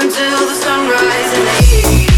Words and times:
until 0.00 0.46
the 0.46 0.54
sunrise 0.54 1.32
and 1.34 1.46
the. 1.46 2.09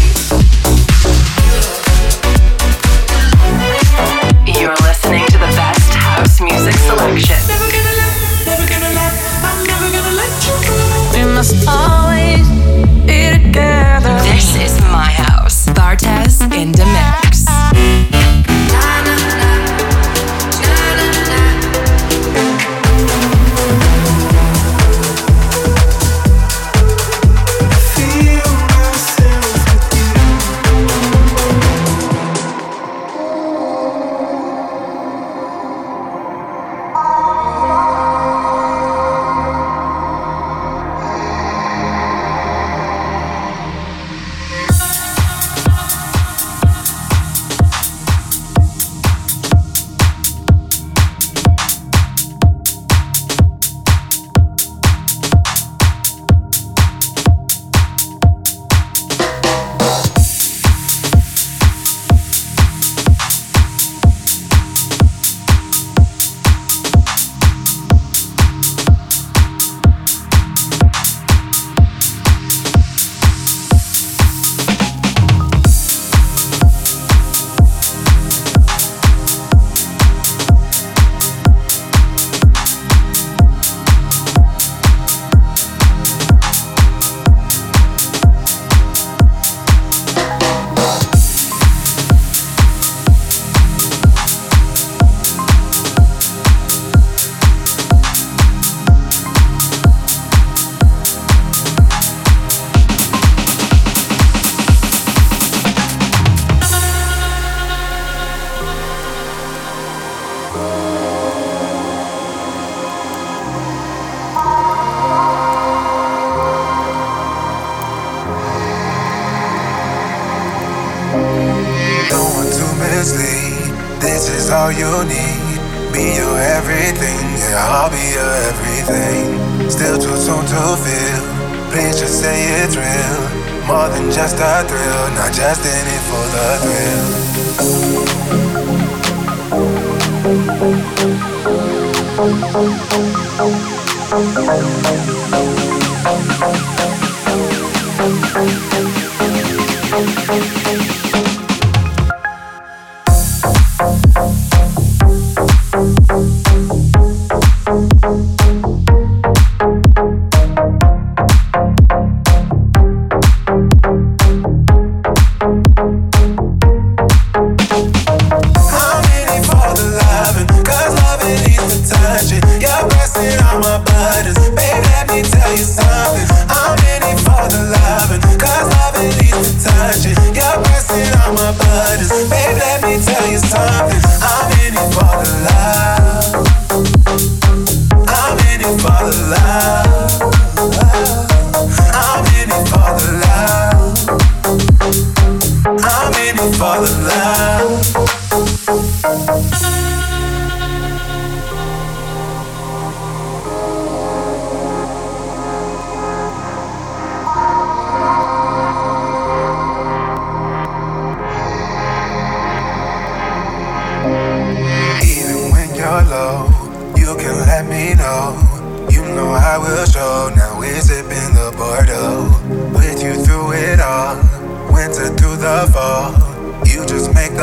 all 124.63 124.71
you 124.71 125.03
need. 125.03 125.59
Be 125.91 126.15
your 126.15 126.37
everything, 126.39 127.25
yeah, 127.35 127.75
I'll 127.75 127.89
be 127.91 128.03
your 128.15 128.33
everything. 128.49 129.69
Still 129.69 129.97
too 129.97 130.15
soon 130.15 130.45
to 130.51 130.77
feel. 130.83 131.23
Please 131.71 131.99
just 131.99 132.21
say 132.21 132.37
it's 132.63 132.75
real. 132.77 133.21
More 133.67 133.89
than 133.89 134.09
just 134.09 134.37
a 134.39 134.63
thrill, 134.69 135.09
not 135.19 135.33
just 135.33 135.65
in 135.65 135.87
it 135.95 136.03
for 136.09 136.25
the 136.35 136.47
thrill. 136.63 137.33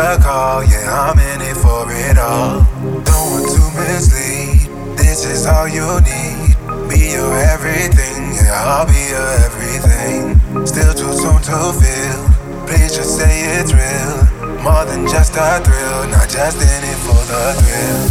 the 0.00 0.16
call, 0.22 0.64
yeah, 0.64 0.88
I'm 0.88 1.18
in 1.18 1.42
it 1.42 1.56
for 1.56 1.84
it 1.92 2.16
all. 2.16 2.64
Don't 3.04 3.26
want 3.32 3.46
to 3.52 3.62
mislead, 3.76 4.68
this 4.96 5.24
is 5.26 5.46
all 5.46 5.68
you 5.68 5.84
need. 6.00 6.56
Be 6.88 7.12
your 7.12 7.36
everything, 7.52 8.32
yeah, 8.32 8.64
I'll 8.64 8.86
be 8.86 9.02
your 9.12 9.30
everything. 9.44 10.40
Still 10.64 10.94
too 10.94 11.12
soon 11.12 11.40
to 11.48 11.72
feel, 11.80 12.20
please 12.66 12.96
just 12.96 13.18
say 13.18 13.60
it's 13.60 13.72
real. 13.74 14.16
More 14.62 14.84
than 14.86 15.06
just 15.06 15.36
a 15.36 15.60
thrill, 15.64 16.08
not 16.08 16.28
just 16.28 16.56
in 16.56 16.84
it 16.92 16.98
for 17.04 17.22
the 17.30 17.54
thrill. 17.60 18.10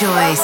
Choice. 0.00 0.42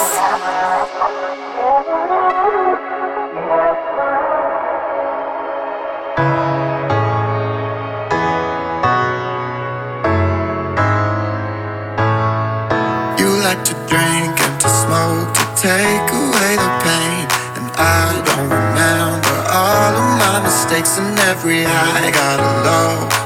You 13.18 13.26
like 13.42 13.64
to 13.64 13.74
drink 13.90 14.38
and 14.38 14.60
to 14.60 14.68
smoke, 14.68 15.34
to 15.34 15.44
take 15.56 16.08
away 16.14 16.54
the 16.54 16.70
pain. 16.86 17.26
And 17.58 17.66
I 17.74 18.22
don't 18.26 18.50
remember 18.50 19.34
all 19.50 19.94
of 19.98 20.18
my 20.22 20.42
mistakes 20.44 20.96
and 20.98 21.18
every 21.18 21.64
high. 21.64 22.06
I 22.06 22.10
Got 22.12 22.38
alone 22.38 23.08
with 23.08 23.19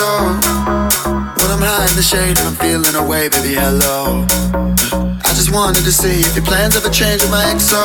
XO, 0.00 0.40
when 1.36 1.50
I'm 1.52 1.60
high 1.60 1.86
in 1.90 1.94
the 1.94 2.02
shade 2.02 2.38
and 2.38 2.48
I'm 2.48 2.56
feeling 2.56 2.94
away, 2.94 3.28
baby, 3.28 3.52
hello. 3.52 4.24
I 5.28 5.32
just 5.36 5.52
wanted 5.52 5.84
to 5.84 5.92
see 5.92 6.24
if 6.24 6.34
your 6.34 6.44
plans 6.44 6.74
ever 6.74 6.88
change 6.88 7.20
with 7.20 7.30
my 7.30 7.44
XO. 7.52 7.84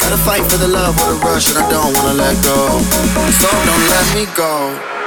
Gotta 0.00 0.16
fight 0.16 0.40
for 0.48 0.56
the 0.56 0.68
love 0.68 0.96
with 0.96 1.20
a 1.20 1.26
rush 1.26 1.52
and 1.52 1.58
I 1.58 1.68
don't 1.68 1.92
wanna 1.92 2.16
let 2.16 2.36
go. 2.42 2.80
So 3.36 3.48
don't 3.68 3.84
let 3.92 4.06
me 4.16 4.24
go. 4.34 4.97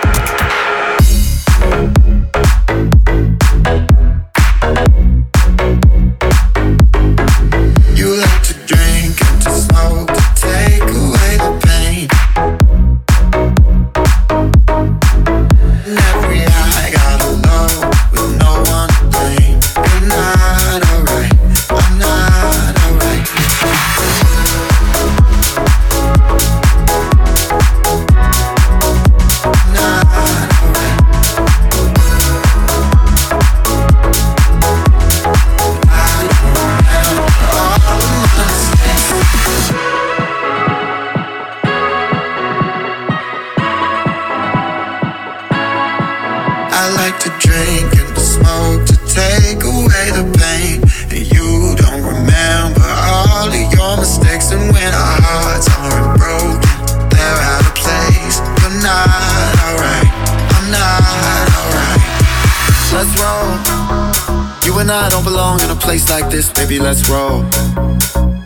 Let's 66.82 67.10
roll. 67.10 67.44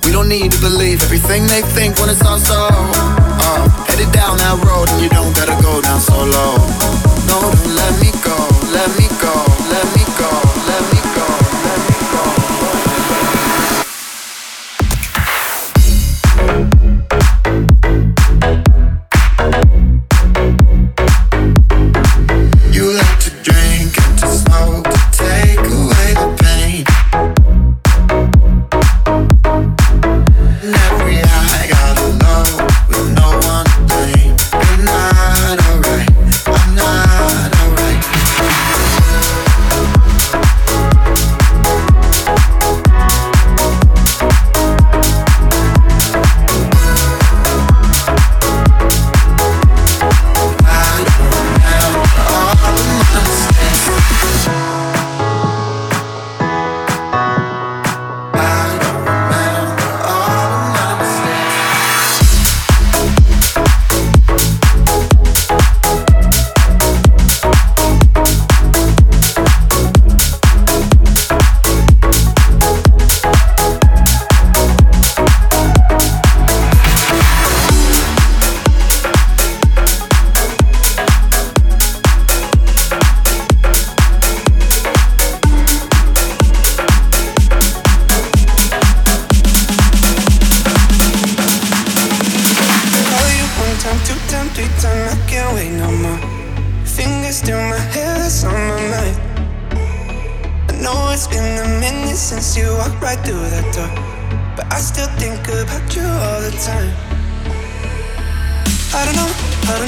We 0.04 0.12
don't 0.12 0.30
need 0.30 0.52
to 0.52 0.60
believe 0.60 1.02
everything 1.04 1.48
they 1.48 1.62
think 1.62 1.98
when 2.00 2.10
it's 2.10 2.24
all 2.24 2.38
so. 2.38 2.68
Uh, 2.70 3.68
headed 3.88 4.12
down 4.12 4.38
that 4.38 4.58
road 4.68 4.90
and 4.92 5.02
you 5.02 5.10
don't 5.10 5.34
gotta 5.36 5.56
go 5.64 5.82
down 5.82 6.00
so 6.00 6.14
low. 6.14 6.56
No, 7.26 7.42
don't 7.42 7.66
let 7.74 7.94
me 8.04 8.12
go, 8.22 8.38
let 8.70 8.90
me 9.00 9.08
go, 9.18 9.34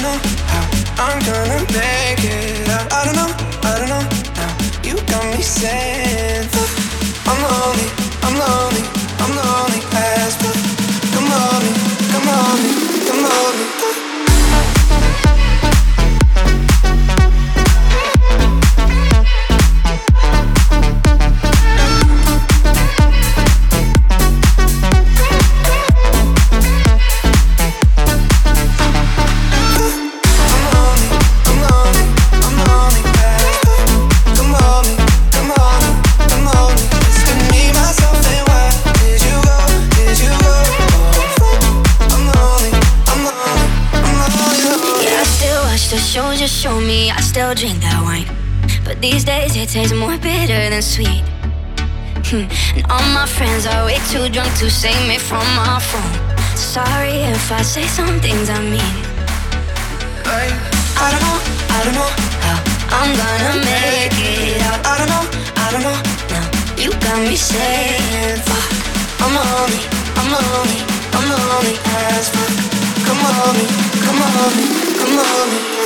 don't 0.00 0.12
know 0.12 0.28
how 0.46 0.64
I'm 1.04 1.18
gonna 1.20 1.60
make 1.72 2.22
it 2.22 2.68
out. 2.68 2.92
I 2.92 3.04
don't 3.04 3.16
know, 3.16 3.30
I 3.62 3.78
don't 3.78 3.88
know 3.88 4.04
Now 4.36 4.52
you 4.84 4.94
got 5.06 5.24
me 5.36 5.42
saying 5.42 6.48
I'm 7.26 7.42
lonely, 7.42 7.88
I'm 8.22 8.38
lonely. 8.38 8.77
To 54.58 54.68
save 54.68 55.06
me 55.06 55.18
from 55.18 55.44
my 55.54 55.78
phone. 55.78 56.36
Sorry 56.56 57.22
if 57.30 57.52
I 57.52 57.62
say 57.62 57.86
some 57.86 58.18
things 58.18 58.50
I 58.50 58.60
mean. 58.60 58.94
I, 60.24 60.50
I 60.98 61.06
don't 61.12 61.22
know, 61.22 61.38
I 61.68 61.78
don't 61.84 61.94
know 61.94 62.10
how 62.42 62.58
I'm 62.98 63.10
gonna 63.14 63.54
make 63.62 64.18
it 64.18 64.60
out. 64.66 64.80
I 64.84 64.94
don't 64.98 65.10
know, 65.14 65.24
I 65.62 65.66
don't 65.70 65.84
know 65.86 65.98
now. 66.32 66.46
You 66.82 66.90
got 66.90 67.20
me 67.28 67.36
saying 67.36 68.40
fuck. 68.48 68.66
I'm 69.22 69.34
lonely, 69.36 69.82
I'm 70.18 70.28
lonely, 70.34 70.80
I'm 71.14 71.26
lonely 71.30 71.76
as 72.08 72.28
fuck. 72.34 72.52
Come 73.06 73.20
on 73.20 73.54
me, 73.54 73.66
come 74.02 74.20
on 74.20 74.50
me, 74.56 74.64
come 74.98 75.18
on 75.18 75.77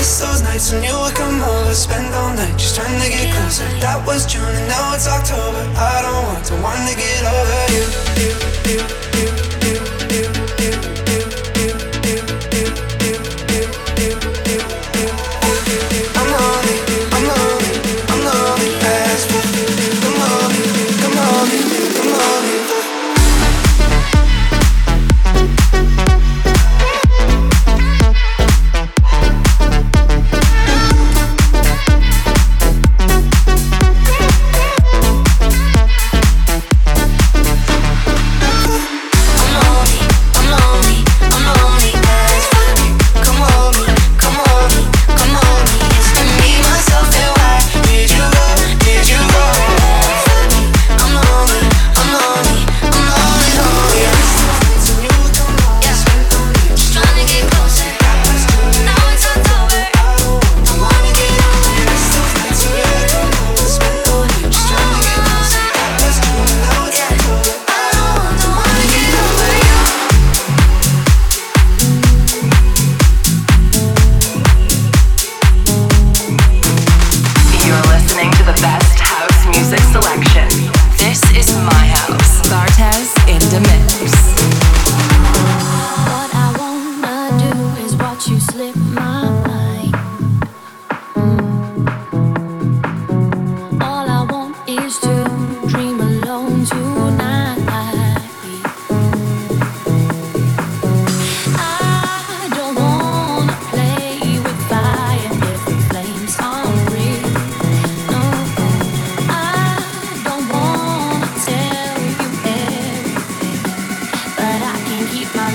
miss 0.00 0.18
those 0.18 0.40
nights 0.42 0.72
when 0.72 0.82
you 0.82 0.96
would 1.02 1.14
come 1.14 1.42
over, 1.42 1.74
spend 1.74 2.14
all 2.14 2.32
night 2.34 2.56
just 2.56 2.74
trying 2.74 2.98
to 3.02 3.08
get 3.10 3.34
closer. 3.34 3.68
That 3.84 4.00
was 4.06 4.24
June 4.24 4.42
and 4.42 4.66
now 4.66 4.94
it's 4.94 5.06
October. 5.06 5.60
I 5.76 6.00
don't 6.04 6.24
want 6.30 6.44
to 6.48 6.54
want 6.64 6.80
to 6.88 6.94
get 6.96 7.22
over 7.36 7.60
you, 7.76 7.84
you, 8.22 8.32
you, 8.70 9.54
you. 9.54 9.59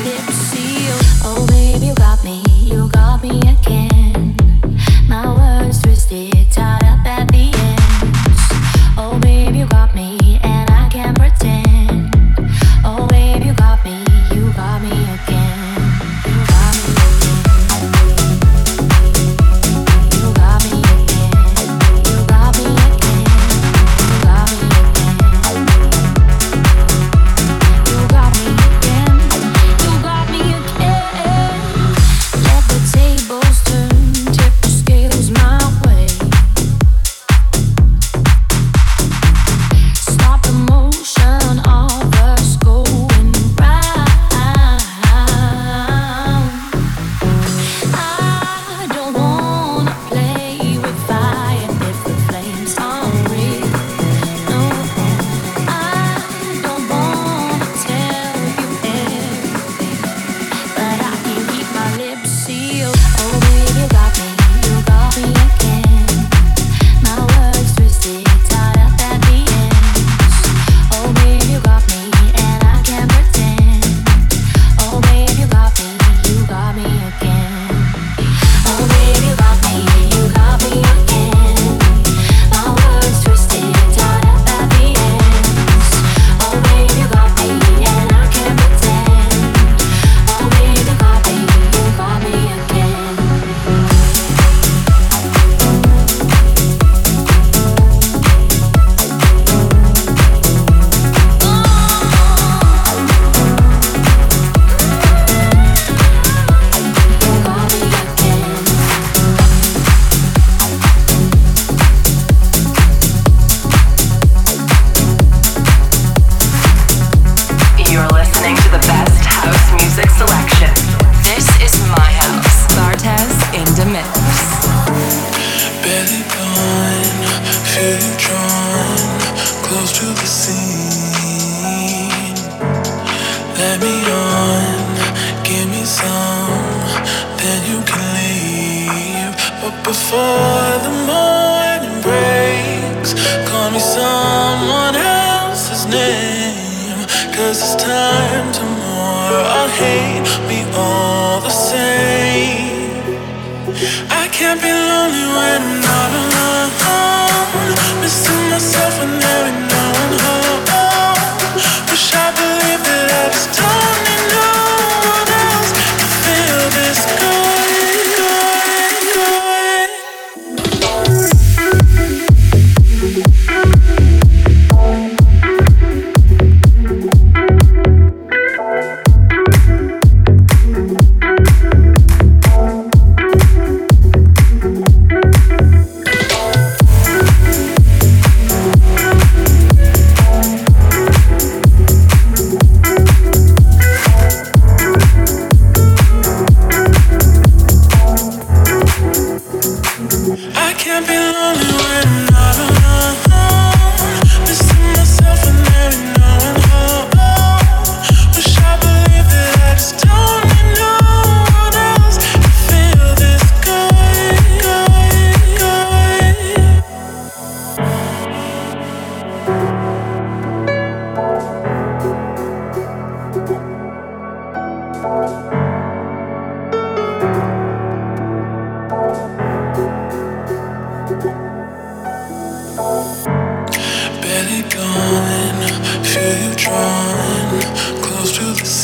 Yeah. 0.05 0.34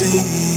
see. 0.03 0.50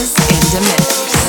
In 0.00 0.06
the 0.06 0.60
Mix. 0.60 1.19